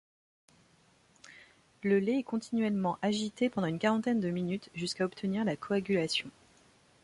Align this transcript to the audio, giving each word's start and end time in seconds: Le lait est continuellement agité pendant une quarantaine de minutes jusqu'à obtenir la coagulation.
Le 1.83 1.99
lait 1.99 2.17
est 2.17 2.23
continuellement 2.23 2.97
agité 3.03 3.51
pendant 3.51 3.67
une 3.67 3.77
quarantaine 3.77 4.19
de 4.19 4.31
minutes 4.31 4.71
jusqu'à 4.73 5.05
obtenir 5.05 5.45
la 5.45 5.55
coagulation. 5.55 6.31